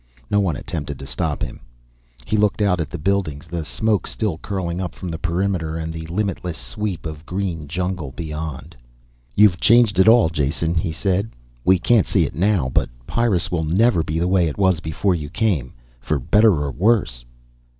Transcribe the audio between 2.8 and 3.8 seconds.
the buildings, the